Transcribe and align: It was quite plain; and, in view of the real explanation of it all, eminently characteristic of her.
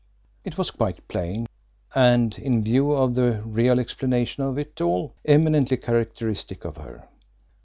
It 0.43 0.57
was 0.57 0.71
quite 0.71 1.07
plain; 1.07 1.45
and, 1.93 2.35
in 2.39 2.63
view 2.63 2.91
of 2.91 3.13
the 3.13 3.43
real 3.45 3.79
explanation 3.79 4.41
of 4.41 4.57
it 4.57 4.81
all, 4.81 5.13
eminently 5.25 5.77
characteristic 5.77 6.65
of 6.65 6.77
her. 6.77 7.07